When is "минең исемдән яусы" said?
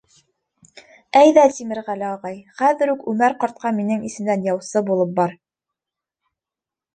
3.81-4.83